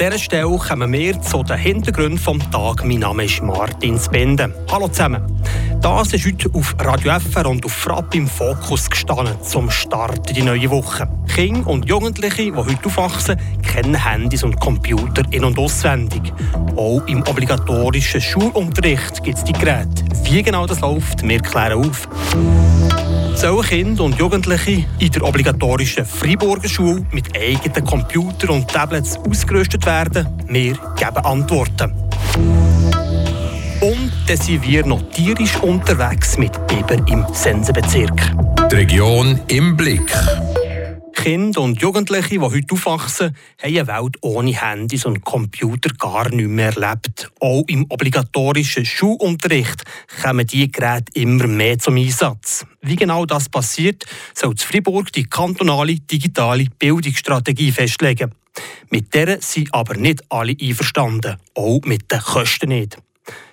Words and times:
dieser 0.00 0.18
Stelle 0.18 0.56
kommen 0.56 0.92
wir 0.92 1.20
zu 1.20 1.42
den 1.42 1.58
Hintergründen 1.58 2.38
des 2.38 2.50
Tag. 2.50 2.84
Mein 2.86 3.00
Name 3.00 3.24
ist 3.26 3.42
Martin 3.42 3.98
Spende. 3.98 4.50
Hallo 4.70 4.88
zusammen. 4.88 5.39
Das 5.82 6.12
ist 6.12 6.26
heute 6.26 6.50
auf 6.52 6.74
Radio 6.78 7.18
FR 7.18 7.46
und 7.46 7.64
auf 7.64 7.72
Frapp 7.72 8.14
im 8.14 8.28
Fokus 8.28 8.90
gestanden 8.90 9.34
zum 9.42 9.70
Start 9.70 10.28
in 10.28 10.34
die 10.34 10.42
neue 10.42 10.68
Woche. 10.68 11.08
Kinder 11.34 11.66
und 11.68 11.88
Jugendliche, 11.88 12.42
die 12.42 12.52
heute 12.52 12.84
aufwachsen, 12.84 13.40
kennen 13.62 13.94
Handys 13.94 14.42
und 14.42 14.60
Computer 14.60 15.22
in- 15.30 15.44
und 15.44 15.58
auswendig. 15.58 16.34
Auch 16.76 17.00
im 17.06 17.22
obligatorischen 17.22 18.20
Schulunterricht 18.20 19.24
gibt 19.24 19.38
es 19.38 19.44
die 19.44 19.54
Geräte. 19.54 20.04
Wie 20.24 20.42
genau 20.42 20.66
das 20.66 20.80
läuft, 20.80 21.26
wir 21.26 21.40
klären 21.40 21.84
auf. 21.84 22.06
Sollen 23.34 23.64
Kinder 23.64 24.04
und 24.04 24.18
Jugendliche 24.18 24.84
in 24.98 25.10
der 25.10 25.22
obligatorischen 25.22 26.04
Freiburger 26.04 26.68
Schule 26.68 27.06
mit 27.10 27.34
eigenen 27.34 27.84
Computern 27.86 28.50
und 28.50 28.68
Tablets 28.68 29.16
ausgerüstet 29.16 29.86
werden? 29.86 30.28
Wir 30.46 30.76
geben 30.96 31.24
Antworten. 31.24 31.94
Dann 34.30 34.38
sind 34.38 34.62
wir 34.62 34.86
noch 34.86 35.02
tierisch 35.10 35.56
unterwegs 35.56 36.38
mit 36.38 36.52
Biber 36.68 37.04
im 37.08 37.26
Sensenbezirk. 37.32 38.30
Die 38.70 38.76
Region 38.76 39.40
im 39.48 39.76
Blick. 39.76 40.08
Kinder 41.14 41.60
und 41.62 41.82
Jugendliche, 41.82 42.28
die 42.28 42.38
heute 42.38 42.72
aufwachsen, 42.72 43.34
haben 43.60 43.76
eine 43.76 43.86
Welt 43.88 44.18
ohne 44.20 44.52
Handys 44.52 45.04
und 45.04 45.24
Computer 45.24 45.92
gar 45.98 46.28
nicht 46.28 46.46
mehr 46.46 46.72
erlebt. 46.76 47.32
Auch 47.40 47.64
im 47.66 47.86
obligatorischen 47.88 48.84
Schulunterricht 48.84 49.82
kommen 50.22 50.46
diese 50.46 50.68
Geräte 50.68 51.10
immer 51.14 51.48
mehr 51.48 51.80
zum 51.80 51.96
Einsatz. 51.96 52.64
Wie 52.82 52.94
genau 52.94 53.26
das 53.26 53.48
passiert, 53.48 54.04
soll 54.32 54.54
zu 54.54 54.64
Fribourg 54.64 55.10
die 55.10 55.24
kantonale 55.24 55.96
digitale 55.96 56.66
Bildungsstrategie 56.78 57.72
festlegen. 57.72 58.30
Mit 58.90 59.12
der 59.12 59.42
sind 59.42 59.74
aber 59.74 59.96
nicht 59.96 60.22
alle 60.28 60.54
einverstanden, 60.56 61.34
auch 61.56 61.80
mit 61.84 62.12
den 62.12 62.20
Kosten 62.20 62.68
nicht. 62.68 62.96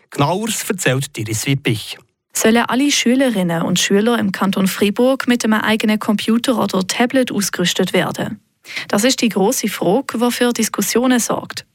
Genaueres 0.09 0.69
erzählt 0.69 1.17
Iris 1.17 1.45
Wippich 1.45 1.97
sollen 2.37 2.65
alle 2.67 2.91
Schülerinnen 2.91 3.63
und 3.63 3.79
Schüler 3.79 4.19
im 4.19 4.31
Kanton 4.31 4.67
Fribourg 4.67 5.27
mit 5.27 5.43
einem 5.43 5.59
eigenen 5.59 5.99
Computer 5.99 6.61
oder 6.61 6.85
Tablet 6.85 7.31
ausgerüstet 7.31 7.93
werden? 7.93 8.39
Das 8.87 9.03
ist 9.03 9.21
die 9.21 9.29
große 9.29 9.69
Frage, 9.69 10.17
die 10.19 10.31
für 10.31 10.53
Diskussionen 10.53 11.19
sorgt. 11.19 11.65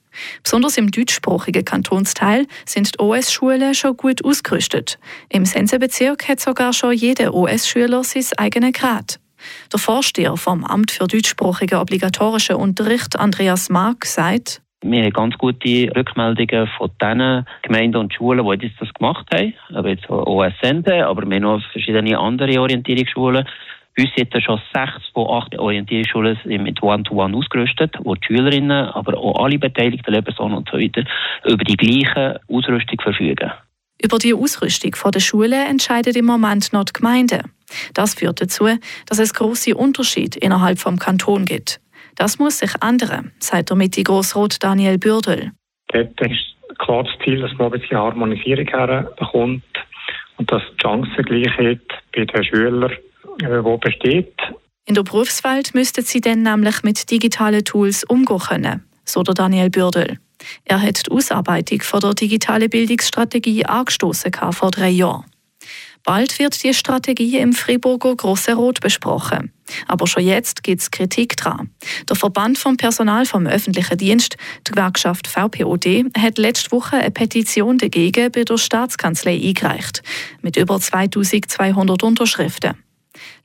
Besonders 0.42 0.77
im 0.77 0.91
deutschsprachigen 0.91 1.64
Kantonsteil 1.64 2.47
sind 2.66 2.94
die 2.94 2.98
OS-Schulen 3.00 3.74
schon 3.74 3.97
gut 3.97 4.24
ausgerüstet. 4.24 4.98
Im 5.30 5.46
Sensebezirk 5.46 6.28
hat 6.28 6.39
sogar 6.39 6.72
schon 6.72 6.92
jeder 6.92 7.34
OS-Schüler 7.34 8.05
sein 8.05 8.24
eigenes 8.36 8.72
Gerät. 8.72 9.19
Der 9.72 9.80
Vorsteher 9.80 10.36
vom 10.36 10.64
Amt 10.64 10.92
für 10.92 11.06
deutschsprachigen 11.06 11.80
obligatorischen 11.80 12.56
Unterricht, 12.56 13.17
Andreas 13.17 13.70
Mark, 13.70 14.06
sagt, 14.06 14.61
wir 14.83 15.02
haben 15.02 15.12
ganz 15.12 15.38
gute 15.38 15.91
Rückmeldungen 15.94 16.69
von 16.77 16.91
den 17.00 17.47
Gemeinden 17.62 17.97
und 17.97 18.14
Schulen, 18.14 18.47
die 18.58 18.72
das 18.78 18.92
gemacht 18.94 19.27
haben. 19.33 19.55
Aber 19.74 19.89
jetzt 19.89 20.08
OSN, 20.11 20.84
aber 21.02 21.28
wir 21.28 21.36
haben 21.36 21.42
noch 21.42 21.62
verschiedene 21.70 22.19
andere 22.19 22.61
Orientierungsschulen. 22.61 23.47
Bei 23.97 24.02
uns 24.05 24.12
sind 24.16 24.42
schon 24.42 24.61
sechs 24.74 25.06
von 25.12 25.28
acht 25.28 25.58
Orientierungsschulen 25.58 26.39
mit 26.44 26.83
One-to-One 26.83 27.34
-One 27.34 27.36
ausgerüstet, 27.36 27.94
wo 28.02 28.14
die 28.14 28.27
Schülerinnen, 28.27 28.89
aber 28.89 29.19
auch 29.19 29.44
alle 29.44 29.58
beteiligten 29.58 30.12
Lehrpersonen 30.12 30.56
und 30.56 30.69
so 30.70 30.78
weiter 30.78 31.05
über 31.44 31.64
die 31.64 31.77
gleiche 31.77 32.41
Ausrüstung 32.48 33.00
verfügen. 33.02 33.52
Über 34.02 34.19
die 34.19 34.34
Ausrüstung 34.34 34.92
der 35.12 35.20
Schule 35.20 35.64
entscheidet 35.69 36.17
im 36.17 36.24
Moment 36.24 36.72
noch 36.72 36.84
die 36.84 36.94
Gemeinde. 36.94 37.42
Das 37.94 38.14
führt 38.14 38.41
dazu, 38.41 38.67
dass 39.06 39.19
es 39.19 39.34
große 39.34 39.77
Unterschiede 39.77 40.39
innerhalb 40.39 40.78
vom 40.78 40.98
Kanton 40.98 41.44
gibt. 41.44 41.81
Das 42.16 42.38
muss 42.38 42.58
sich 42.58 42.72
ändern, 42.82 43.32
sagt 43.38 43.70
der 43.70 43.77
Mitte-Grossrot 43.77 44.62
Daniel 44.62 44.98
Bürdel. 44.98 45.52
Dort 45.88 46.20
ist 46.20 46.78
klar 46.78 47.05
das 47.05 47.12
Ziel, 47.24 47.41
dass 47.41 47.52
man 47.58 47.72
ein 47.72 47.80
bisschen 47.80 47.98
Harmonisierung 47.98 48.67
herbekommt 48.67 49.62
und 50.39 50.50
dass 50.50 50.62
die 50.73 50.83
Chancengleichheit 50.83 51.80
bei 52.14 52.24
den 52.24 52.45
Schülern 52.45 52.92
äh, 53.42 53.78
besteht. 53.78 54.34
In 54.84 54.95
der 54.95 55.02
Berufswelt 55.02 55.74
müssten 55.74 56.02
sie 56.02 56.20
dann 56.20 56.42
nämlich 56.42 56.83
mit 56.83 57.11
digitalen 57.11 57.64
Tools 57.64 58.05
umgehen 58.05 58.39
können, 58.39 58.84
so 59.05 59.23
der 59.23 59.34
Daniel 59.34 59.70
Bürdel. 59.70 60.18
Er 60.64 60.83
hat 60.83 61.06
die 61.06 61.11
Ausarbeitung 61.12 61.83
von 61.83 62.00
der 62.00 62.14
digitalen 62.14 62.68
Bildungsstrategie 62.68 63.64
angestoßen 63.64 64.33
vor 64.50 64.70
drei 64.70 64.89
Jahren. 64.89 65.24
Bald 66.05 66.39
wird 66.39 66.63
die 66.64 66.74
Strategie 66.74 67.39
im 67.39 67.52
Friburger 67.52 68.17
Grosse 68.17 68.55
Rot 68.55 68.80
besprochen. 68.80 69.52
Aber 69.86 70.07
schon 70.07 70.24
jetzt 70.24 70.63
gibt 70.63 70.83
es 70.83 70.90
Kritik 70.90 71.36
dran. 71.36 71.70
Der 72.08 72.17
Verband 72.17 72.58
vom 72.58 72.77
Personal 72.77 73.24
vom 73.24 73.46
öffentlichen 73.46 73.98
Dienst, 73.98 74.36
die 74.67 74.73
Gewerkschaft 74.73 75.29
VPOD, 75.29 76.07
hat 76.18 76.39
letzte 76.39 76.73
Woche 76.73 76.96
eine 76.96 77.11
Petition 77.11 77.79
dagegen 77.79 78.33
bei 78.33 78.45
der 78.45 78.58
Staatskanzlei 78.58 79.35
eingereicht. 79.35 80.02
Mit 80.41 80.57
über 80.57 80.80
2200 80.80 82.02
Unterschriften. 82.02 82.74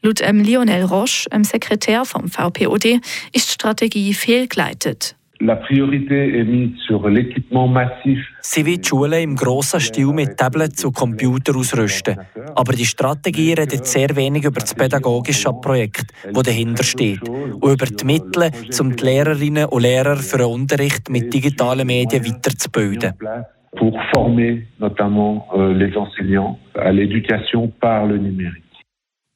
Laut 0.02 0.20
Lionel 0.20 0.84
Roche, 0.84 1.30
dem 1.30 1.44
Sekretär 1.44 2.06
vom 2.06 2.30
VPOD, 2.30 3.00
ist 3.34 3.50
die 3.50 3.54
Strategie 3.54 4.14
fehlgeleitet. 4.14 5.17
La 5.40 5.56
priorité 5.56 6.40
est 6.40 6.44
mise 6.44 6.78
sur 6.88 7.08
l'équipement 7.08 7.68
massif. 7.68 8.20
Sie 8.42 8.66
will 8.66 8.78
die 8.82 8.88
Schulen 8.88 9.22
im 9.22 9.36
grossen 9.36 9.80
Stil 9.80 10.08
mit 10.08 10.36
Tablets 10.36 10.84
und 10.84 10.96
Computern 10.96 11.58
ausrüsten. 11.58 12.18
Aber 12.56 12.74
die 12.74 12.86
Strategie 12.86 13.54
redet 13.54 13.86
sehr 13.86 14.16
wenig 14.16 14.46
über 14.46 14.60
das 14.60 14.74
pädagogische 14.74 15.54
Projekt, 15.54 16.12
das 16.34 16.44
dahinter 16.44 16.84
steht, 16.84 17.28
und 17.30 17.72
über 17.72 17.86
die 17.86 18.06
Mittel, 18.06 18.52
um 18.80 18.96
die 18.96 19.04
Lehrerinnen 19.04 19.66
und 19.66 19.82
Lehrer 19.82 20.16
für 20.16 20.40
den 20.40 20.48
Unterricht 20.48 21.10
mit 21.10 21.32
digitalen 21.32 21.86
Medien 21.86 22.26
weiterzubilden. 22.26 23.14
Pour 23.76 23.94
former 24.12 24.58
notamment 24.80 25.46
euh, 25.54 25.72
les 25.72 25.96
enseignants 25.96 26.58
à 26.74 26.92
l'éducation 26.92 27.68
par 27.80 28.08
le 28.08 28.18
numérique. 28.18 28.64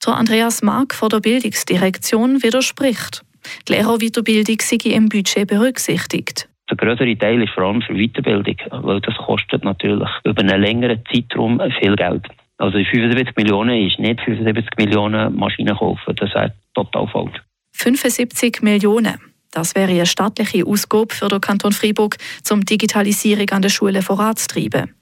Der 0.04 0.18
Andreas 0.18 0.64
Mark 0.64 0.96
von 0.96 1.10
der 1.10 1.20
Bildungsdirektion 1.20 2.42
widerspricht. 2.42 3.24
Die 3.68 3.74
Lehrerweiterbildung 3.74 4.58
sei 4.60 4.78
im 4.92 5.10
Budget 5.10 5.48
berücksichtigt. 5.48 6.48
Der 6.70 6.78
größere 6.78 7.18
Teil 7.18 7.44
ist 7.44 7.54
vor 7.54 7.64
allem 7.64 7.82
für 7.82 7.94
Weiterbildung, 7.94 8.56
weil 8.84 9.02
das 9.02 9.16
kostet 9.18 9.64
natürlich 9.64 10.10
über 10.24 10.42
einen 10.42 10.62
längeren 10.62 11.02
Zeitraum 11.12 11.62
viel 11.80 11.96
Geld. 11.96 12.26
Also 12.58 12.78
75 12.78 13.36
Millionen 13.36 13.88
ist 13.88 14.00
nicht 14.00 14.22
75 14.22 14.78
Millionen 14.78 15.36
Maschinen 15.36 15.76
kaufen, 15.76 16.16
das 16.16 16.30
ist 16.30 16.54
total 16.74 17.08
falsch. 17.08 17.42
75 17.74 18.62
Millionen. 18.62 19.20
Das 19.52 19.76
wäre 19.76 19.92
eine 19.92 20.06
staatliche 20.06 20.66
Ausgabe 20.66 21.14
für 21.14 21.28
den 21.28 21.42
Kanton 21.42 21.74
Freiburg, 21.74 22.16
um 22.50 22.64
Digitalisierung 22.64 23.50
an 23.50 23.62
den 23.62 23.72
Schulen 23.72 24.02
voranzutreiben. 24.02 24.94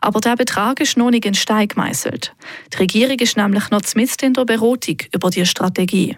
Aber 0.00 0.20
der 0.20 0.36
Betrag 0.36 0.80
ist 0.80 0.96
noch 0.96 1.10
nicht 1.10 1.24
in 1.24 1.34
Stein 1.34 1.68
gemeißelt. 1.68 2.34
Die 2.72 2.76
Regierung 2.76 3.18
ist 3.18 3.36
nämlich 3.36 3.70
noch 3.70 3.82
mitten 3.94 4.26
in 4.26 4.34
der 4.34 4.44
Beratung 4.44 4.96
über 5.12 5.30
die 5.30 5.46
Strategie. 5.46 6.16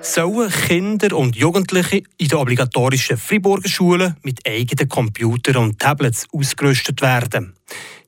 Sollen 0.00 0.50
Kinder 0.50 1.16
und 1.16 1.36
Jugendliche 1.36 2.02
in 2.18 2.28
den 2.28 2.38
obligatorischen 2.38 3.16
Friburger 3.16 3.68
Schulen 3.68 4.16
mit 4.22 4.40
eigenen 4.46 4.88
Computern 4.88 5.56
und 5.56 5.78
Tablets 5.78 6.26
ausgerüstet 6.32 7.00
werden? 7.02 7.54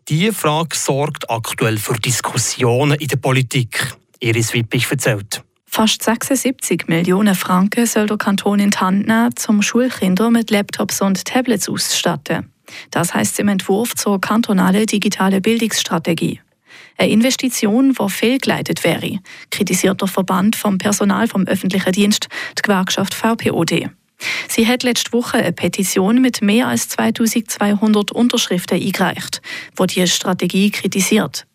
Diese 0.09 0.33
Frage 0.33 0.77
sorgt 0.77 1.31
aktuell 1.31 1.79
für 1.79 1.95
Diskussionen 1.95 2.99
in 2.99 3.09
der 3.09 3.17
Politik. 3.17 3.95
Iris 4.21 4.53
Wippich 4.53 4.91
erzählt. 4.91 5.43
Fast 5.67 6.03
76 6.03 6.87
Millionen 6.87 7.34
Franken 7.34 7.87
soll 7.87 8.07
der 8.07 8.17
Kanton 8.17 8.61
in 8.61 8.71
die 8.71 8.79
Hand 8.79 9.09
nehmen, 9.09 9.34
um 9.49 9.63
Schulkinder 9.63 10.31
mit 10.31 10.51
Laptops 10.51 11.01
und 11.01 11.25
Tablets 11.25 11.69
auszustatten. 11.69 12.53
Das 12.91 13.15
heißt 13.15 13.39
im 13.41 13.49
Entwurf 13.49 13.95
zur 13.95 14.21
kantonalen 14.21 14.87
digitalen 14.87 15.43
Bildungsstrategie. 15.43 16.41
Eine 16.97 17.11
Investition, 17.11 17.93
die 17.93 18.09
fehlgeleitet 18.09 18.85
wäre, 18.85 19.19
kritisiert 19.51 20.01
der 20.01 20.09
Verband 20.09 20.57
vom 20.57 20.79
Personal 20.79 21.27
vom 21.27 21.47
öffentlichen 21.47 21.93
Dienst, 21.93 22.29
die 22.59 22.63
Gewerkschaft 22.63 23.15
VPOD. 23.15 23.91
Sie 24.49 24.66
hat 24.66 24.84
letzte 24.84 25.13
Woche 25.13 25.39
eine 25.39 25.53
Petition 25.53 26.21
mit 26.21 26.41
mehr 26.41 26.69
als 26.69 26.89
2200 26.91 28.13
Unterschriften 28.13 28.81
eingereicht, 28.81 29.43
wo 29.77 29.87
die 29.87 30.07
Strategie 30.07 30.71
kritisiert. 30.71 31.47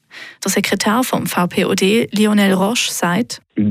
Der 0.44 0.52
Sekretär 0.52 1.02
vom 1.04 1.26
VPOD, 1.26 2.10
Lionel 2.12 2.54
Roche, 2.54 2.92
sagt, 2.92 3.42
Für 3.56 3.64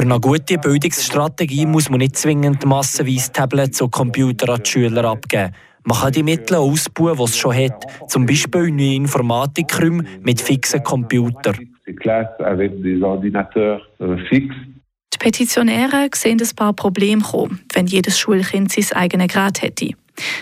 eine 0.00 0.20
gute 0.20 0.58
Bildungsstrategie 0.58 1.66
muss 1.66 1.90
man 1.90 1.98
nicht 1.98 2.16
zwingend 2.16 2.64
massenweise 2.64 3.32
Tablets 3.32 3.82
und 3.82 3.90
Computer 3.90 4.54
an 4.54 4.60
die 4.64 4.70
Schüler 4.70 5.04
abgeben. 5.04 5.50
Man 5.86 5.98
kann 5.98 6.12
die 6.12 6.22
Mittel 6.22 6.56
ausbauen, 6.56 7.18
die 7.18 7.24
es 7.24 7.36
schon 7.36 7.54
hat, 7.54 7.84
zum 8.08 8.24
Beispiel 8.24 8.68
in 8.68 8.78
Informatikräumen 8.78 10.08
mit 10.22 10.40
fixen 10.40 10.82
Computern. 10.82 11.74
Die 15.14 15.18
Petitionäre 15.18 16.08
sehen 16.14 16.40
ein 16.40 16.56
paar 16.56 16.72
Probleme 16.72 17.22
kommen, 17.22 17.60
wenn 17.74 17.86
jedes 17.86 18.18
Schulkind 18.18 18.72
sein 18.72 18.96
eigenes 18.96 19.28
Gerät 19.28 19.62
hätte. 19.62 19.90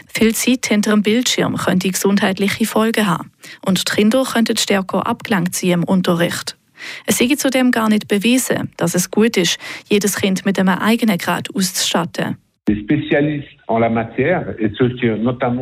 Viel 0.08 0.34
Zeit 0.34 0.66
hinter 0.66 0.90
dem 0.92 1.02
Bildschirm 1.02 1.56
könnte 1.56 1.90
gesundheitliche 1.90 2.66
Folgen 2.66 3.06
haben 3.06 3.32
und 3.64 3.88
die 3.88 3.94
Kinder 3.94 4.24
könnten 4.24 4.56
stärker 4.56 5.06
abgelenkt 5.06 5.54
sein 5.54 5.70
im 5.70 5.84
Unterricht. 5.84 6.56
Es 7.06 7.18
sei 7.18 7.34
zudem 7.36 7.70
gar 7.70 7.88
nicht 7.88 8.08
bewiesen, 8.08 8.72
dass 8.76 8.94
es 8.94 9.10
gut 9.10 9.36
ist, 9.36 9.58
jedes 9.88 10.16
Kind 10.16 10.44
mit 10.44 10.58
einem 10.58 10.78
eigenen 10.78 11.18
Gerät 11.18 11.48
auszustatten. 11.54 12.36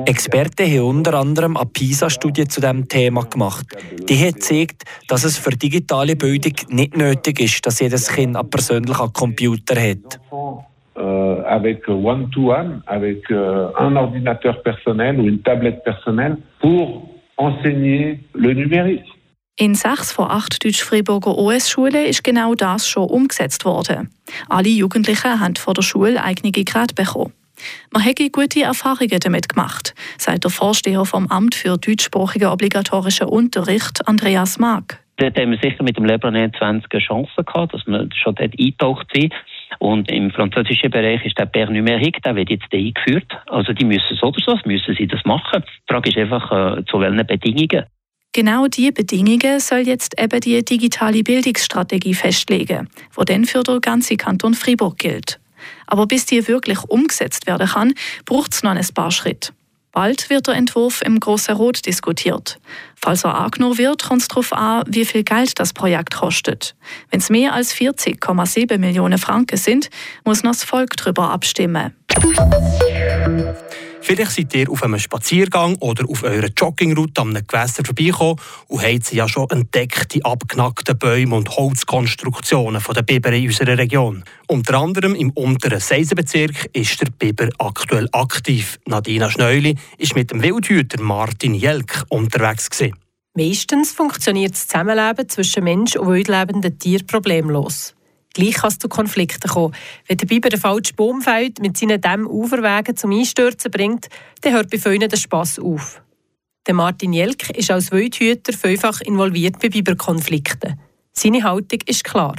Experten 0.04 0.66
haben 0.66 0.80
unter 0.80 1.14
anderem 1.14 1.56
eine 1.56 1.66
PISA-Studie 1.66 2.46
zu 2.46 2.60
diesem 2.60 2.88
Thema 2.88 3.24
gemacht. 3.24 3.66
Die 4.06 4.18
hat 4.18 4.34
gezeigt, 4.34 4.84
dass 5.08 5.24
es 5.24 5.38
für 5.38 5.50
digitale 5.50 6.14
Bildung 6.16 6.52
nicht 6.68 6.96
nötig 6.96 7.40
ist, 7.40 7.66
dass 7.66 7.80
jedes 7.80 8.08
Kind 8.08 8.36
einen 8.36 8.50
persönlichen 8.50 9.12
Computer 9.14 9.80
hat. 9.80 10.20
Euh, 11.00 11.42
avec 11.46 11.88
one-to-one, 11.88 12.82
avec 12.86 13.30
euh, 13.30 13.70
un 13.78 13.96
ordinateur 13.96 14.62
personnel 14.62 15.18
ou 15.18 15.28
une 15.28 15.40
tablette 15.40 15.82
personnelle 15.82 16.36
pour 16.60 17.08
enseigner 17.38 18.20
le 18.34 18.52
numérique. 18.52 19.06
In 19.58 19.74
sechs 19.74 20.12
von 20.12 20.26
acht 20.28 20.62
Deutsch-Freiburger 20.62 21.38
OS-Schulen 21.38 22.04
ist 22.04 22.22
genau 22.22 22.54
das 22.54 22.86
schon 22.86 23.08
umgesetzt 23.08 23.64
worden. 23.64 24.10
Alle 24.50 24.68
Jugendlichen 24.68 25.40
haben 25.40 25.56
vor 25.56 25.72
der 25.72 25.82
Schule 25.82 26.22
eigene 26.22 26.52
Geräte 26.52 26.94
bekommen. 26.94 27.32
Man 27.92 28.02
hätte 28.02 28.28
gute 28.28 28.62
Erfahrungen 28.62 29.20
damit 29.20 29.48
gemacht, 29.48 29.94
sagt 30.18 30.44
der 30.44 30.50
Vorsteher 30.50 31.06
vom 31.06 31.28
Amt 31.28 31.54
für 31.54 31.78
deutschsprachigen 31.78 32.48
obligatorischen 32.48 33.28
Unterricht, 33.28 34.06
Andreas 34.06 34.58
Mag. 34.58 34.98
Dort 35.16 35.38
haben 35.38 35.50
wir 35.50 35.58
sicher 35.62 35.82
mit 35.82 35.96
dem 35.96 36.04
Lebranet 36.04 36.56
20 36.56 36.92
eine 36.92 37.00
Chance 37.00 37.32
gehabt, 37.36 37.74
dass 37.74 37.86
wir 37.86 38.08
schon 38.22 38.34
dort 38.34 38.52
eingetaucht 38.58 39.06
sind. 39.14 39.32
Und 39.78 40.10
im 40.10 40.30
französischen 40.30 40.90
Bereich 40.90 41.24
ist 41.24 41.38
der 41.38 41.50
Père 41.50 41.70
Numérique, 41.70 42.20
der 42.22 42.34
wird 42.34 42.50
jetzt 42.50 42.72
eingeführt. 42.72 43.32
Also 43.46 43.72
die 43.72 43.84
müssen 43.84 44.16
so 44.20 44.28
oder 44.28 44.40
so, 44.44 44.58
müssen 44.64 44.94
sie 44.96 45.06
das 45.06 45.24
machen. 45.24 45.62
Die 45.64 45.92
Frage 45.92 46.10
ist 46.10 46.18
einfach, 46.18 46.50
äh, 46.78 46.84
zu 46.86 47.00
welchen 47.00 47.26
Bedingungen. 47.26 47.86
Genau 48.32 48.66
diese 48.68 48.92
Bedingungen 48.92 49.58
soll 49.58 49.80
jetzt 49.80 50.20
eben 50.20 50.40
die 50.40 50.64
digitale 50.64 51.22
Bildungsstrategie 51.22 52.14
festlegen, 52.14 52.88
die 53.18 53.24
dann 53.24 53.44
für 53.44 53.62
den 53.62 53.80
ganzen 53.80 54.16
Kanton 54.16 54.54
Fribourg 54.54 54.96
gilt. 54.98 55.40
Aber 55.86 56.06
bis 56.06 56.26
die 56.26 56.46
wirklich 56.46 56.78
umgesetzt 56.84 57.46
werden 57.46 57.66
kann, 57.66 57.94
braucht 58.24 58.52
es 58.52 58.62
noch 58.62 58.70
ein 58.70 58.86
paar 58.94 59.10
Schritte. 59.10 59.52
Bald 59.92 60.30
wird 60.30 60.46
der 60.46 60.54
Entwurf 60.54 61.02
im 61.02 61.18
Grossen 61.18 61.56
Rot 61.56 61.84
diskutiert. 61.84 62.60
Falls 62.94 63.24
er 63.24 63.34
angenommen 63.36 63.76
wird, 63.76 64.04
kommt 64.04 64.22
es 64.22 64.28
darauf 64.28 64.52
an, 64.52 64.84
wie 64.86 65.04
viel 65.04 65.24
Geld 65.24 65.58
das 65.58 65.72
Projekt 65.72 66.14
kostet. 66.14 66.76
Wenn 67.10 67.18
es 67.18 67.28
mehr 67.28 67.54
als 67.54 67.74
40,7 67.74 68.78
Millionen 68.78 69.18
Franken 69.18 69.56
sind, 69.56 69.90
muss 70.24 70.44
noch 70.44 70.52
das 70.52 70.62
Volk 70.64 70.96
darüber 70.96 71.30
abstimmen. 71.30 71.94
Vielleicht 74.10 74.32
seid 74.32 74.54
ihr 74.56 74.68
auf 74.68 74.82
einem 74.82 74.98
Spaziergang 74.98 75.76
oder 75.76 76.04
auf 76.10 76.24
eurer 76.24 76.48
Joggingroute 76.48 77.20
an 77.20 77.28
einem 77.28 77.46
Gewässer 77.46 77.84
vorbeigekommen 77.84 78.40
und 78.66 78.82
habt 78.82 79.12
ja 79.12 79.28
schon 79.28 79.48
entdeckt, 79.50 80.12
die 80.12 80.24
abgenackten 80.24 80.98
Bäume 80.98 81.36
und 81.36 81.48
Holzkonstruktionen 81.48 82.82
der 82.92 83.02
Biber 83.02 83.30
in 83.30 83.46
unserer 83.46 83.78
Region. 83.78 84.24
Unter 84.48 84.80
anderem 84.80 85.14
im 85.14 85.30
unteren 85.30 85.78
Seisenbezirk 85.78 86.70
ist 86.72 87.00
der 87.00 87.10
Biber 87.16 87.50
aktuell 87.58 88.08
aktiv. 88.10 88.80
Nadina 88.84 89.30
Schneuli 89.30 89.76
ist 89.96 90.16
mit 90.16 90.32
dem 90.32 90.42
Wildhüter 90.42 91.00
Martin 91.00 91.54
Jelk 91.54 92.04
unterwegs. 92.08 92.68
Gewesen. 92.68 92.96
Meistens 93.34 93.92
funktioniert 93.92 94.54
das 94.54 94.66
Zusammenleben 94.66 95.28
zwischen 95.28 95.62
Mensch 95.62 95.94
und 95.94 96.08
wildlebenden 96.08 96.76
Tieren 96.80 97.06
problemlos. 97.06 97.94
Gleich 98.34 98.54
kann 98.54 98.68
es 98.68 98.78
zu 98.78 98.88
Konflikten 98.88 99.48
kommen. 99.48 99.74
Wenn 100.06 100.16
der 100.16 100.26
Biber 100.26 100.48
den 100.48 100.60
falschen 100.60 100.96
Baum 100.96 101.20
fällt, 101.20 101.60
mit 101.60 101.76
seinen 101.76 102.00
Dämmen 102.00 102.26
Uferwegen 102.26 102.96
zum 102.96 103.12
Einstürzen 103.12 103.70
bringt, 103.70 104.08
dann 104.42 104.52
hört 104.52 104.70
bei 104.70 104.78
vielen 104.78 105.08
der 105.08 105.16
Spass 105.16 105.58
auf. 105.58 106.02
Der 106.66 106.74
Martin 106.74 107.12
Jelk 107.12 107.50
ist 107.50 107.70
als 107.70 107.90
Wildhüter 107.90 108.52
vielfach 108.52 109.00
involviert 109.00 109.58
bei 109.60 109.68
Biberkonflikten. 109.68 110.78
Seine 111.12 111.42
Haltung 111.42 111.80
ist 111.86 112.04
klar. 112.04 112.36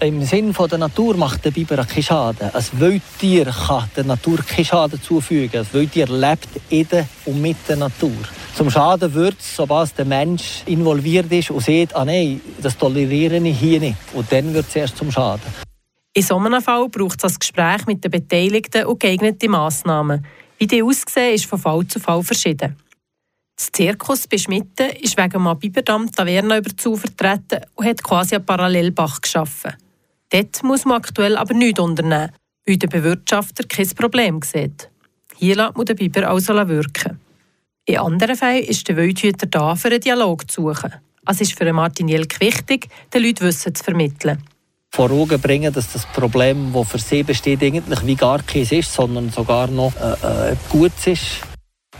Im 0.00 0.22
Sinne 0.22 0.52
der 0.52 0.76
Natur 0.78 1.16
macht 1.16 1.44
der 1.44 1.52
Biber 1.52 1.76
keinen 1.84 2.02
Schaden. 2.02 2.50
Ein 2.52 2.64
Wildtier 2.72 3.46
kann 3.46 3.88
der 3.96 4.04
Natur 4.04 4.38
keinen 4.38 4.64
Schaden 4.64 5.00
zufügen. 5.00 5.60
Ein 5.60 5.72
Wildtier 5.72 6.06
lebt 6.06 6.48
in 6.68 6.88
der 6.88 7.08
und 7.24 7.40
mit 7.40 7.56
der 7.68 7.76
Natur. 7.76 8.10
Zum 8.56 8.70
Schaden 8.70 9.14
wird 9.14 9.36
es, 9.38 9.56
sobald 9.56 9.96
der 9.96 10.04
Mensch 10.04 10.62
involviert 10.66 11.32
ist 11.32 11.50
und 11.50 11.60
sieht, 11.60 11.94
ah 11.94 12.04
nein, 12.04 12.40
das 12.60 12.76
toleriere 12.76 13.38
ich 13.38 13.58
hier 13.58 13.80
nicht. 13.80 13.96
Und 14.12 14.30
dann 14.30 14.52
wird 14.52 14.66
es 14.68 14.76
erst 14.76 14.96
zum 14.96 15.12
Schaden. 15.12 15.54
In 16.12 16.22
so 16.22 16.36
einem 16.36 16.60
Fall 16.60 16.88
braucht 16.88 17.24
es 17.24 17.32
ein 17.32 17.38
Gespräch 17.38 17.86
mit 17.86 18.04
den 18.04 18.10
Beteiligten 18.10 18.84
und 18.86 19.00
geeignete 19.00 19.48
Massnahmen. 19.48 20.26
Wie 20.58 20.66
die 20.66 20.82
aussehen, 20.82 21.34
ist 21.34 21.46
von 21.46 21.58
Fall 21.58 21.86
zu 21.86 21.98
Fall 21.98 22.22
verschieden. 22.22 22.76
Das 23.56 23.70
Zirkus 23.72 24.26
bei 24.26 24.38
Schmitten 24.38 24.90
ist 25.00 25.16
wegen 25.16 25.46
einem 25.46 25.58
Biberdamm 25.58 26.10
Taverna 26.10 26.58
über 26.58 26.76
zu 26.76 26.96
vertreten 26.96 27.60
und 27.76 27.86
hat 27.86 28.02
quasi 28.02 28.34
einen 28.34 28.44
Parallelbach 28.44 29.20
geschaffen. 29.20 29.74
Dort 30.30 30.62
muss 30.62 30.84
man 30.84 30.98
aktuell 30.98 31.36
aber 31.36 31.54
nichts 31.54 31.80
unternehmen, 31.80 32.30
weil 32.66 32.76
der 32.76 32.88
Bewirtschafter 32.88 33.64
kein 33.64 33.88
Problem 33.90 34.40
sieht. 34.42 34.88
Hier 35.36 35.56
lässt 35.56 35.76
man 35.76 35.86
den 35.86 35.96
Biber 35.96 36.28
also 36.28 36.54
wirken. 36.54 37.20
In 37.86 37.98
anderen 37.98 38.36
Fällen 38.36 38.64
ist 38.64 38.88
der 38.88 38.96
Wildhüter 38.96 39.46
da, 39.46 39.74
für 39.74 39.88
einen 39.88 40.00
Dialog 40.00 40.50
zu 40.50 40.62
suchen. 40.62 40.94
Es 41.26 41.40
ist 41.40 41.56
für 41.56 41.70
Martin 41.72 42.08
Jelk 42.08 42.40
wichtig, 42.40 42.88
den 43.12 43.22
Leuten 43.22 43.44
Wissen 43.44 43.74
zu 43.74 43.84
vermitteln. 43.84 44.42
Vor 44.90 45.10
Augen 45.10 45.40
bringen, 45.40 45.72
dass 45.72 45.92
das 45.92 46.06
Problem, 46.06 46.72
das 46.72 46.88
für 46.88 46.98
sie 46.98 47.22
besteht, 47.22 47.62
eigentlich 47.62 48.06
wie 48.06 48.14
gar 48.14 48.42
keins 48.42 48.72
ist, 48.72 48.92
sondern 48.92 49.30
sogar 49.30 49.68
noch 49.68 49.92
äh, 49.96 50.52
äh, 50.52 50.56
gut 50.70 50.92
ist. 51.06 51.40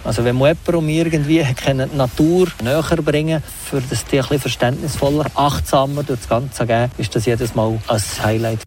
Also 0.04 0.22
wenn 0.22 0.36
man 0.36 0.54
jemandem 0.66 0.88
irgendwie 0.90 1.42
die 1.42 1.96
Natur 1.96 2.48
näher 2.62 2.82
bringen 2.82 3.42
für 3.42 3.80
das 3.80 4.04
die 4.04 4.20
ein 4.20 4.38
verständnisvoller, 4.38 5.26
achtsamer 5.34 6.02
durch 6.02 6.20
das 6.20 6.28
Ganze 6.28 6.66
geben, 6.66 6.92
ist 6.98 7.16
das 7.16 7.24
jedes 7.24 7.54
Mal 7.54 7.80
ein 7.88 8.02
Highlight. 8.22 8.62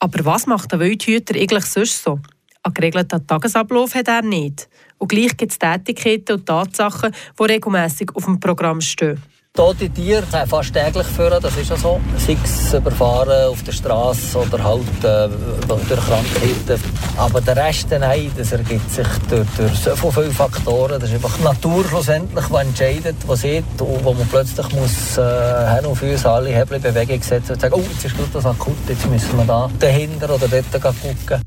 Aber 0.00 0.24
was 0.24 0.46
macht 0.46 0.72
der 0.72 0.80
Wildhüter 0.80 1.36
eigentlich 1.36 1.64
sonst 1.66 2.02
so? 2.02 2.18
Einen 2.64 2.74
geregelten 2.74 3.24
Tagesablauf 3.26 3.94
hat 3.94 4.08
er 4.08 4.22
nicht. 4.22 4.68
Und 4.98 5.08
gleich 5.08 5.36
gibt 5.36 5.52
es 5.52 5.58
Tätigkeiten 5.58 6.34
und 6.34 6.46
Tatsachen, 6.46 7.12
die 7.38 7.42
regelmässig 7.44 8.10
auf 8.14 8.24
dem 8.24 8.40
Programm 8.40 8.80
stehen. 8.80 9.22
Tote 9.54 9.90
Tiere 9.90 10.24
fast 10.46 10.72
täglich 10.72 11.06
führen, 11.08 11.38
das 11.42 11.54
ist 11.58 11.68
ja 11.68 11.76
so. 11.76 12.00
Sei 12.16 12.38
es 12.42 12.72
überfahren 12.72 13.50
auf 13.50 13.62
der 13.62 13.72
Straße 13.72 14.38
oder 14.38 14.64
halt 14.64 15.04
äh, 15.04 15.28
durch 15.68 15.86
Krankheiten. 15.86 16.82
Aber 17.18 17.38
der 17.42 17.56
Rest, 17.58 17.88
nein, 17.90 18.32
das 18.34 18.52
ergibt 18.52 18.90
sich 18.90 19.06
durch, 19.28 19.46
durch 19.58 19.74
so 19.74 20.10
viele 20.10 20.30
Faktoren. 20.30 20.98
Das 20.98 21.10
ist 21.10 21.16
einfach 21.16 21.36
die 21.36 21.42
Natur 21.42 21.84
schlussendlich, 21.86 22.46
die 22.46 22.54
entscheidet, 22.54 23.16
was 23.26 23.42
sieht 23.42 23.64
und 23.78 24.02
wo 24.02 24.14
man 24.14 24.26
plötzlich 24.26 24.72
muss 24.72 25.18
äh, 25.18 25.74
hin 25.76 25.84
und 25.84 25.96
für 25.96 26.30
alle 26.30 26.48
Hebel 26.48 26.76
in 26.78 26.82
Bewegung 26.82 27.22
setzen 27.22 27.52
und 27.52 27.60
sagen, 27.60 27.74
oh, 27.74 27.84
jetzt 27.92 28.06
ist 28.06 28.16
gut 28.16 28.28
das 28.32 28.46
akut, 28.46 28.88
jetzt 28.88 29.06
müssen 29.06 29.36
wir 29.36 29.44
da 29.44 29.70
dahinter 29.78 30.34
oder 30.34 30.48
dort 30.48 30.82
gucken. 30.82 31.42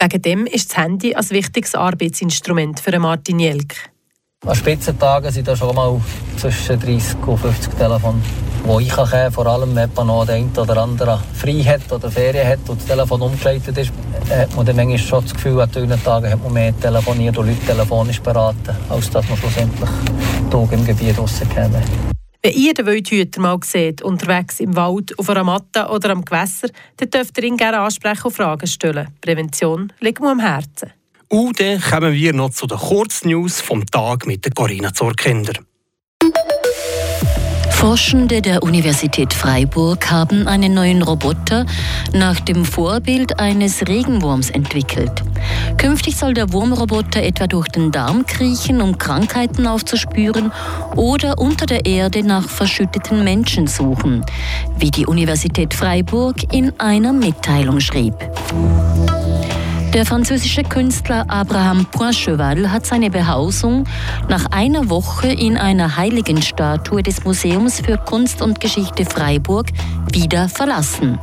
Wegen 0.00 0.22
dem 0.22 0.46
ist 0.46 0.70
das 0.70 0.78
Handy 0.78 1.14
ein 1.14 1.28
wichtiges 1.28 1.74
Arbeitsinstrument 1.74 2.80
für 2.80 2.98
Martin 2.98 3.40
Jelk. 3.40 3.91
An 4.44 4.56
Spitzentagen 4.56 5.30
sind 5.30 5.46
da 5.46 5.54
schon 5.54 5.72
mal 5.72 6.00
zwischen 6.36 6.80
30 6.80 7.16
und 7.28 7.38
50 7.38 7.74
Telefone, 7.74 8.20
wo 8.64 8.80
ich 8.80 8.88
kann, 8.88 9.30
vor 9.30 9.46
allem 9.46 9.72
wenn 9.76 9.88
man 9.94 10.06
noch 10.08 10.26
den 10.26 10.34
einen 10.34 10.58
oder 10.58 10.78
anderen 10.78 11.20
frei 11.32 11.62
hat 11.62 11.92
oder 11.92 12.10
Ferien 12.10 12.48
hat 12.48 12.68
und 12.68 12.80
das 12.80 12.88
Telefon 12.88 13.22
umgeleitet 13.22 13.78
ist, 13.78 13.92
hat 14.28 14.56
man 14.56 14.66
dann 14.66 14.74
manchmal 14.74 14.98
schon 14.98 15.22
das 15.22 15.32
Gefühl, 15.32 15.60
an 15.60 15.70
dünnen 15.70 16.02
Tagen 16.02 16.28
hat 16.28 16.42
man 16.42 16.52
mehr 16.54 16.76
telefoniert 16.80 17.38
und 17.38 17.46
Leute 17.46 17.66
telefonisch 17.66 18.20
beraten, 18.20 18.74
als 18.88 19.10
dass 19.10 19.28
man 19.28 19.38
schlussendlich 19.38 19.90
Tage 20.50 20.74
im 20.74 20.86
Gebiet 20.86 21.16
rauskäme. 21.16 21.80
Wenn 22.42 22.52
ihr 22.52 22.74
den 22.74 22.86
Wildhüter 22.86 23.40
mal 23.40 23.58
seht, 23.62 24.02
unterwegs 24.02 24.58
im 24.58 24.74
Wald, 24.74 25.16
auf 25.20 25.30
einer 25.30 25.44
Matte 25.44 25.86
oder 25.86 26.10
am 26.10 26.24
Gewässer, 26.24 26.66
dann 26.96 27.10
dürft 27.10 27.38
ihr 27.38 27.44
ihn 27.44 27.56
gerne 27.56 27.78
ansprechen 27.78 28.24
und 28.24 28.34
Fragen 28.34 28.66
stellen. 28.66 29.06
Prävention 29.20 29.92
liegt 30.00 30.20
mir 30.20 30.30
am 30.30 30.40
Herzen. 30.40 30.90
Und 31.32 31.60
dann 31.60 31.80
kommen 31.80 32.12
wir 32.12 32.34
noch 32.34 32.50
zu 32.50 32.66
den 32.66 32.76
Kurznews 32.76 33.62
vom 33.62 33.86
Tag 33.86 34.26
mit 34.26 34.44
der 34.44 34.52
Corinna 34.52 34.92
Zorkinder. 34.92 35.54
Forschende 37.70 38.42
der 38.42 38.62
Universität 38.62 39.32
Freiburg 39.32 40.10
haben 40.10 40.46
einen 40.46 40.74
neuen 40.74 41.00
Roboter 41.00 41.64
nach 42.12 42.38
dem 42.40 42.66
Vorbild 42.66 43.40
eines 43.40 43.88
Regenwurms 43.88 44.50
entwickelt. 44.50 45.22
Künftig 45.78 46.18
soll 46.18 46.34
der 46.34 46.52
Wurmroboter 46.52 47.22
etwa 47.22 47.46
durch 47.46 47.68
den 47.68 47.90
Darm 47.90 48.26
kriechen, 48.26 48.82
um 48.82 48.98
Krankheiten 48.98 49.66
aufzuspüren 49.66 50.52
oder 50.96 51.38
unter 51.38 51.64
der 51.64 51.86
Erde 51.86 52.22
nach 52.22 52.46
verschütteten 52.46 53.24
Menschen 53.24 53.66
suchen, 53.68 54.22
wie 54.76 54.90
die 54.90 55.06
Universität 55.06 55.72
Freiburg 55.72 56.52
in 56.52 56.78
einer 56.78 57.14
Mitteilung 57.14 57.80
schrieb. 57.80 58.14
Der 59.92 60.06
französische 60.06 60.62
Künstler 60.62 61.26
Abraham 61.28 61.84
Poincheval 61.84 62.72
hat 62.72 62.86
seine 62.86 63.10
Behausung 63.10 63.84
nach 64.26 64.46
einer 64.50 64.88
Woche 64.88 65.28
in 65.28 65.58
einer 65.58 65.98
Heiligenstatue 65.98 67.02
des 67.02 67.24
Museums 67.24 67.80
für 67.80 67.98
Kunst 67.98 68.40
und 68.40 68.58
Geschichte 68.58 69.04
Freiburg 69.04 69.66
wieder 70.10 70.48
verlassen. 70.48 71.18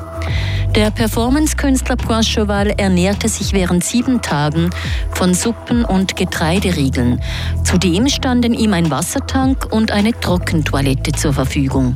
Der 0.75 0.91
Performance-Künstler 0.91 1.95
Poincheval 1.95 2.69
ernährte 2.77 3.27
sich 3.27 3.53
während 3.53 3.83
sieben 3.83 4.21
Tagen 4.21 4.69
von 5.11 5.33
Suppen 5.33 5.83
und 5.83 6.15
Getreideriegeln. 6.15 7.21
Zudem 7.63 8.07
standen 8.07 8.53
ihm 8.53 8.73
ein 8.73 8.91
Wassertank 8.91 9.67
und 9.71 9.89
eine 9.89 10.11
Trockentoilette 10.11 11.13
zur 11.13 11.33
Verfügung. 11.33 11.95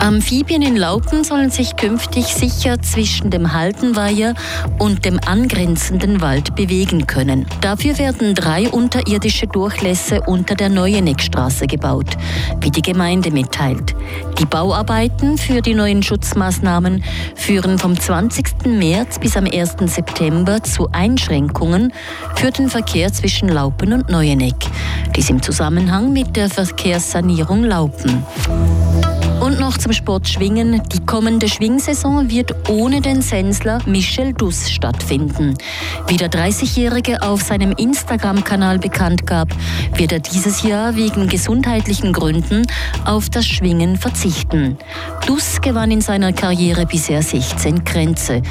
Amphibien 0.00 0.62
in 0.62 0.76
Laupen 0.76 1.24
sollen 1.24 1.50
sich 1.50 1.76
künftig 1.76 2.26
sicher 2.26 2.80
zwischen 2.80 3.30
dem 3.30 3.52
Haldenweiher 3.52 4.34
und 4.78 5.04
dem 5.04 5.18
angrenzenden 5.26 6.20
Wald 6.20 6.54
bewegen 6.54 7.06
können. 7.06 7.46
Dafür 7.60 7.98
werden 7.98 8.34
drei 8.34 8.68
unterirdische 8.68 9.48
Durchlässe 9.48 10.20
unter 10.22 10.54
der 10.54 10.68
Neueneckstraße 10.68 11.66
gebaut, 11.66 12.16
wie 12.60 12.70
die 12.70 12.82
Gemeinde 12.82 13.32
mitteilt. 13.32 13.96
Die 14.38 14.46
Bauarbeiten 14.46 15.36
für 15.36 15.62
die 15.62 15.74
neuen 15.74 16.02
Schutzmaßnahmen 16.02 17.02
führen 17.34 17.78
vom 17.78 17.98
20. 17.98 18.66
März 18.66 19.18
bis 19.18 19.36
am 19.36 19.46
1. 19.46 19.76
September 19.86 20.62
zu 20.62 20.88
Einschränkungen 20.92 21.92
für 22.36 22.52
den 22.52 22.68
Verkehr 22.68 23.12
zwischen 23.12 23.48
Laupen 23.48 23.92
und 23.92 24.08
Neueneck. 24.08 24.54
Dies 25.16 25.28
im 25.28 25.42
Zusammenhang 25.42 26.12
mit 26.12 26.36
der 26.36 26.48
Verkehrssanierung 26.48 27.64
Laupen. 27.64 28.24
Noch 29.58 29.76
zum 29.76 29.92
Sport 29.92 30.28
Schwingen. 30.28 30.80
Die 30.92 31.04
kommende 31.04 31.48
Schwingsaison 31.48 32.30
wird 32.30 32.54
ohne 32.68 33.00
den 33.00 33.22
Sensler 33.22 33.80
Michel 33.86 34.32
Duss 34.32 34.70
stattfinden. 34.70 35.54
Wie 36.06 36.16
der 36.16 36.30
30-Jährige 36.30 37.22
auf 37.22 37.42
seinem 37.42 37.72
Instagram-Kanal 37.72 38.78
bekannt 38.78 39.26
gab, 39.26 39.48
wird 39.96 40.12
er 40.12 40.20
dieses 40.20 40.62
Jahr 40.62 40.94
wegen 40.94 41.28
gesundheitlichen 41.28 42.12
Gründen 42.12 42.66
auf 43.04 43.30
das 43.30 43.46
Schwingen 43.46 43.96
verzichten. 43.96 44.78
Duss 45.26 45.60
gewann 45.60 45.90
in 45.90 46.00
seiner 46.02 46.32
Karriere 46.32 46.86
bisher 46.86 47.22
16 47.22 47.84
Grenze. 47.84 48.42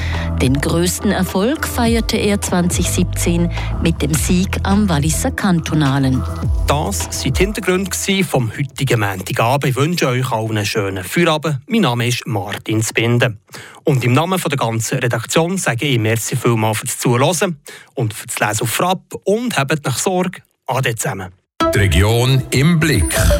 Den 0.41 0.59
größten 0.59 1.11
Erfolg 1.11 1.65
feierte 1.65 2.17
er 2.17 2.41
2017 2.41 3.49
mit 3.81 4.01
dem 4.01 4.13
Sieg 4.13 4.57
am 4.63 4.89
Walliser 4.89 5.31
Kantonalen. 5.31 6.21
Das 6.67 7.07
waren 7.07 7.33
die 7.33 7.39
Hintergründe 7.39 8.23
vom 8.25 8.51
heutigen 8.51 8.99
Montagabend. 8.99 9.69
Ich 9.69 9.75
wünsche 9.77 10.09
euch 10.09 10.29
allen 10.31 10.57
einen 10.57 10.65
schönen 10.65 10.96
Feierabend. 11.03 11.59
Mein 11.67 11.81
Name 11.81 12.07
ist 12.07 12.25
Martin 12.25 12.81
Spinde. 12.83 13.37
Und 13.83 14.03
im 14.03 14.13
Namen 14.13 14.39
der 14.39 14.57
ganzen 14.57 14.99
Redaktion 14.99 15.57
sage 15.57 15.85
ich 15.85 15.99
merci 15.99 16.35
vielmals 16.35 16.79
fürs 16.79 16.99
Zuhören 16.99 17.57
und 17.95 18.13
fürs 18.13 18.39
Lesen 18.39 18.63
auf 18.63 18.69
Frapp 18.69 19.13
und 19.23 19.57
habt 19.57 19.85
nach 19.85 19.97
Sorge. 19.97 20.41
Ade 20.67 20.95
zusammen. 20.95 21.31
Die 21.73 21.79
Region 21.79 22.43
im 22.51 22.79
Blick. 22.79 23.15